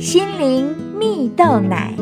[0.00, 1.92] 心灵蜜豆奶。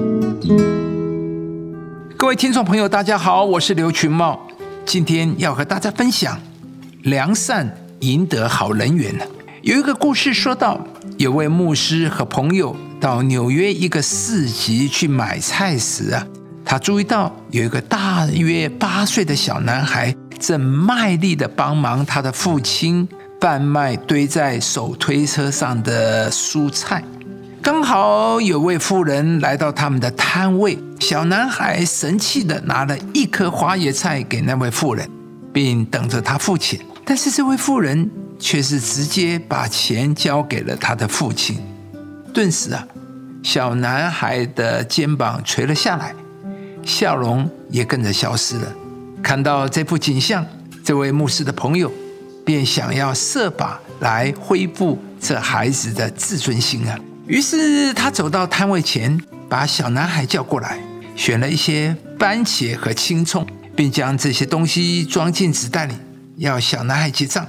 [2.16, 4.38] 各位听众朋友，大家好，我是刘群茂，
[4.84, 6.40] 今天要和大家分享
[7.02, 9.12] 良善赢得好人缘
[9.62, 10.80] 有一个故事说到，
[11.16, 16.24] 有位牧师和朋友到纽约一个市集去买菜时啊，
[16.64, 23.08] 他注意到有一个大约八岁的小男孩正卖力的帮忙他的父亲。
[23.40, 27.04] 贩卖堆在手推车上的蔬菜，
[27.70, 35.06] 刚好有位妇人来到他们的摊位，小男孩神气的拿了一颗花椰菜给那位妇人，
[35.52, 36.80] 并等着他父亲。
[37.04, 41.58] 但是这位妇人却是直接把钱交给了他的父亲。
[42.32, 42.88] 顿时啊，
[43.42, 46.14] 小男孩的肩膀垂了下来，
[46.82, 48.72] 笑容也跟着消失了。
[49.22, 50.42] 看到这幅景象，
[50.82, 51.92] 这位牧师的朋友。
[52.46, 56.98] 便想要设法来恢复这孩子的自尊心啊！
[57.28, 60.78] 于是他走到摊位前，把小男孩叫过来，
[61.14, 65.92] 选了一些番茄和青葱，并将这些东西装进纸袋里，
[66.36, 67.46] 要小男孩结账。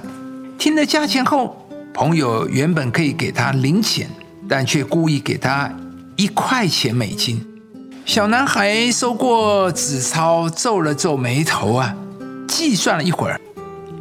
[0.58, 4.06] 听了价钱后，朋友原本可以给他零钱，
[4.46, 5.72] 但却故意给他
[6.14, 7.42] 一块钱美金。
[8.04, 11.96] 小男孩收过纸钞，皱了皱眉头啊，
[12.46, 13.40] 计算了一会儿，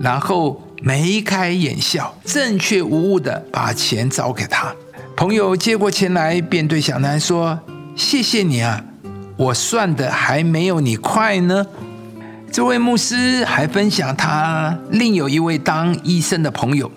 [0.01, 0.61] 然后。
[0.81, 4.73] 眉开眼笑，正确无误的把钱找给他。
[5.19, 7.59] 朋友接过钱来，便对小男说
[7.93, 8.81] ：“谢谢你啊，
[9.35, 11.67] 我算的还没有你快呢。”
[12.49, 16.89] 这位牧师还分享他另有一位当医生的朋友，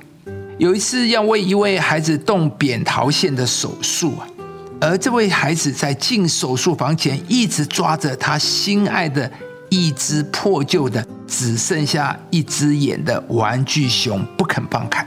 [0.56, 4.22] 有一次要为一位孩子动扁桃腺的手术啊，
[4.80, 9.28] 而这位孩子在进手术房前一直抓着他心爱的。
[9.68, 15.04] 一只破旧的、只剩下一只眼的玩具熊不肯放开。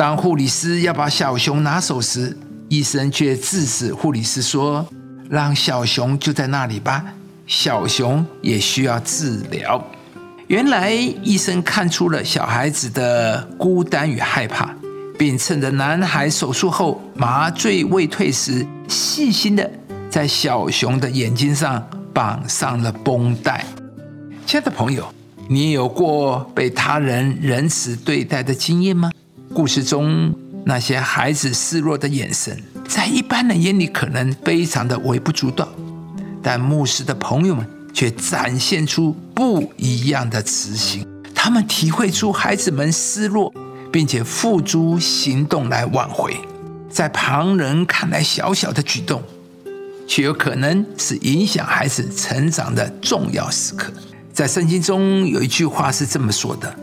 [0.00, 2.34] 当护理师要把小熊拿走时，
[2.70, 4.88] 医生却制止护理师说
[5.28, 7.04] ：“让小熊就在那里吧，
[7.46, 9.78] 小熊也需要治疗。”
[10.48, 14.74] 原来医生看出了小孩子的孤单与害怕，
[15.18, 19.70] 并趁着男孩手术后麻醉未退时，细心的
[20.08, 23.62] 在小熊的眼睛上绑上了绷带。
[24.46, 25.12] 亲爱的朋友，
[25.46, 29.10] 你有过被他人仁慈对待的经验吗？
[29.60, 30.34] 故事中
[30.64, 35.68] 那些孩子示弱的眼神，在一般人眼里可能非常的微不足道，
[36.42, 41.06] 但牧师的朋友们却展现出不一样的慈心。
[41.34, 43.52] 他们体会出孩子们失落，
[43.92, 46.34] 并且付诸行动来挽回。
[46.88, 49.22] 在旁人看来小小的举动，
[50.08, 53.92] 却有可能是影响孩子成长的重要时刻。
[54.32, 56.74] 在圣经中有一句话是这么说的：“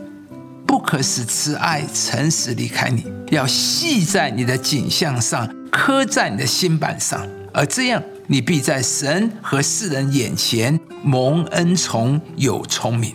[0.88, 13.14] 可使慈爱、诚实离开你，要系在你的颈项上，刻在你的心板上，而这样，你必在神和世人眼前蒙恩宠，有聪明。”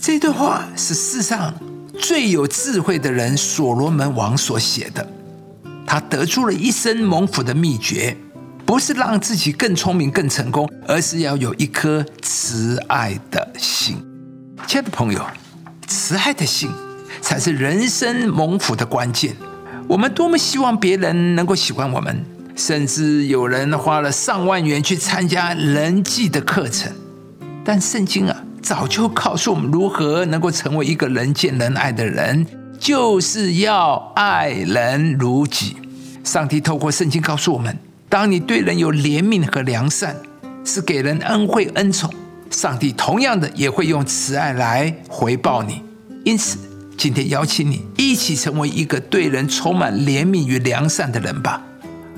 [0.00, 1.52] 这段话是世上
[1.98, 5.04] 最有智慧的人所罗门王所写的，
[5.84, 8.16] 他得出了一生蒙福的秘诀。
[8.64, 13.96] 不是让自己更聪明、更成功，而是要有一颗慈爱的心。
[14.68, 15.20] 亲爱的朋友，
[15.88, 16.70] 慈爱的心
[17.28, 19.36] 才是人生蒙福的关键。
[19.86, 22.24] 我们多么希望别人能够喜欢我们，
[22.56, 26.90] 甚至有人花了上万元去参加人际的课程。
[27.62, 32.46] 但圣经啊，早就告诉我们如何能够成为一个人见人爱的人，
[32.78, 35.76] 就是要爱人如己。
[36.24, 37.76] 上帝透过圣经告诉我们。
[38.08, 40.16] 当你对人有怜悯和良善，
[40.64, 42.10] 是给人恩惠恩宠，
[42.50, 45.82] 上帝同样的也会用慈爱来回报你。
[46.24, 46.58] 因此，
[46.98, 51.62] 今天邀请你一起成为一个对人充满怜悯与良善的人吧。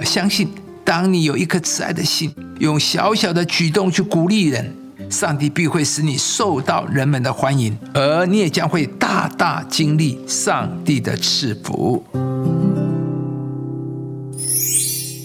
[0.03, 0.49] 相信，
[0.83, 4.75] 当你有一颗慈爱的心，用小小的举动去鼓励人，
[5.11, 12.03] 上帝必会使你受到人们的欢迎，而你也将会大大经历上帝的赐福。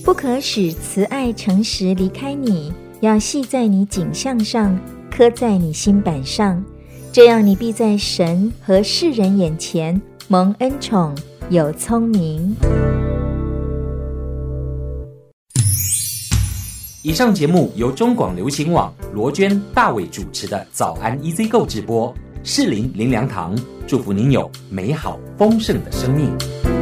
[0.03, 4.77] 不可使慈爱诚实离开你，要系在你颈项上，
[5.09, 6.61] 刻在你心板上，
[7.15, 11.15] 这样你必在神和世人眼前蒙恩宠，
[11.49, 12.53] 有聪明。
[17.03, 22.13] 以上节目由中广流行网罗娟、大伟主持的早安 EZ 购直播，
[22.43, 23.57] 适林林良堂
[23.87, 26.74] 祝福您有美好丰盛的生命。